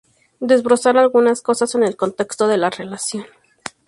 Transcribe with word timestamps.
desbrozar 0.39 0.97
algunas 0.97 1.43
cosas, 1.43 1.75
en 1.75 1.83
el 1.83 1.95
contexto 1.95 2.47
de 2.47 2.57
la 2.57 2.71
relación 2.71 3.23